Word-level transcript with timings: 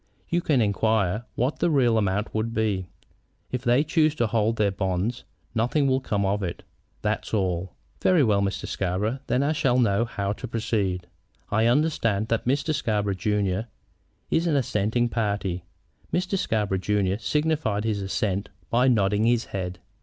You 0.29 0.41
can 0.41 0.61
inquire 0.61 1.25
what 1.35 1.59
the 1.59 1.69
real 1.69 1.95
amount 1.95 2.33
would 2.33 2.55
be. 2.55 2.87
If 3.51 3.61
they 3.63 3.83
choose 3.83 4.15
to 4.15 4.25
hold 4.25 4.57
to 4.57 4.63
their 4.63 4.71
bonds, 4.71 5.25
nothing 5.53 5.85
will 5.85 5.99
come 6.01 6.25
of 6.25 6.41
it; 6.41 6.63
that's 7.03 7.35
all." 7.35 7.75
"Very 8.01 8.23
well, 8.23 8.41
Mr. 8.41 8.65
Scarborough. 8.67 9.19
Then 9.27 9.43
I 9.43 9.51
shall 9.51 9.77
know 9.77 10.05
how 10.05 10.33
to 10.33 10.47
proceed. 10.47 11.05
I 11.51 11.67
understand 11.67 12.29
that 12.29 12.45
Mr. 12.45 12.73
Scarborough, 12.73 13.13
junior, 13.13 13.67
is 14.31 14.47
an 14.47 14.55
assenting 14.55 15.07
party?" 15.07 15.65
Mr. 16.11 16.35
Scarborough, 16.35 16.79
junior, 16.79 17.19
signified 17.19 17.83
his 17.83 18.01
assent 18.01 18.49
by 18.71 18.87
nodding 18.87 19.25
his 19.25 19.45
head. 19.53 19.77